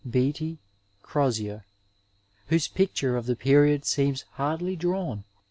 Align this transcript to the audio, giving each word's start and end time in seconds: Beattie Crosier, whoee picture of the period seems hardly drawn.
Beattie 0.09 0.57
Crosier, 1.03 1.63
whoee 2.49 2.73
picture 2.73 3.15
of 3.15 3.27
the 3.27 3.35
period 3.35 3.85
seems 3.85 4.23
hardly 4.31 4.75
drawn. 4.75 5.25